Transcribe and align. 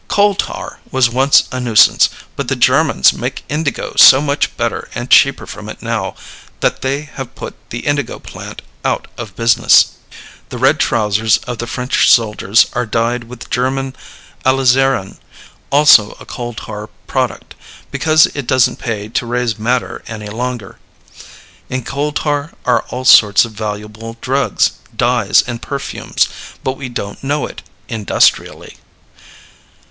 Coal 0.07 0.33
tar 0.33 0.79
was 0.89 1.11
once 1.11 1.43
a 1.51 1.59
nuisance, 1.59 2.09
but 2.35 2.47
the 2.47 2.55
Germans 2.55 3.13
make 3.13 3.43
indigo 3.49 3.93
so 3.97 4.19
much 4.19 4.57
better 4.57 4.89
and 4.95 5.11
cheaper 5.11 5.45
from 5.45 5.69
it 5.69 5.83
now 5.83 6.15
that 6.61 6.81
they 6.81 7.01
have 7.03 7.35
put 7.35 7.53
the 7.69 7.85
indigo 7.85 8.17
plant 8.17 8.63
out 8.83 9.07
of 9.15 9.35
business. 9.35 9.91
The 10.49 10.57
red 10.57 10.79
trousers 10.79 11.37
of 11.45 11.59
the 11.59 11.67
French 11.67 12.09
soldiers 12.09 12.65
are 12.73 12.87
dyed 12.87 13.25
with 13.25 13.51
German 13.51 13.95
alizarin, 14.43 15.17
also 15.71 16.17
a 16.19 16.25
coal 16.25 16.55
tar 16.55 16.89
product, 17.05 17.53
because 17.91 18.25
it 18.33 18.47
doesn't 18.47 18.77
pay 18.79 19.07
to 19.09 19.27
raise 19.27 19.59
madder 19.59 20.03
any 20.07 20.29
longer. 20.29 20.79
In 21.69 21.83
coal 21.83 22.11
tar 22.11 22.53
are 22.65 22.85
all 22.89 23.05
sorts 23.05 23.45
of 23.45 23.51
valuable 23.51 24.17
drugs, 24.19 24.71
dyes, 24.95 25.43
and 25.45 25.61
perfumes. 25.61 26.27
But 26.63 26.75
we 26.75 26.89
don't 26.89 27.23
know 27.23 27.45
it 27.45 27.61
industrially. 27.87 28.77